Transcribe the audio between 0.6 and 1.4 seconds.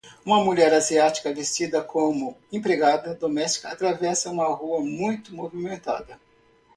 asiática